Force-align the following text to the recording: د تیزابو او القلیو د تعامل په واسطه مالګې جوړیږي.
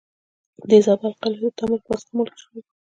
د 0.59 0.61
تیزابو 0.69 1.03
او 1.07 1.11
القلیو 1.11 1.51
د 1.51 1.53
تعامل 1.57 1.79
په 1.83 1.89
واسطه 1.91 2.11
مالګې 2.15 2.35
جوړیږي. 2.39 2.69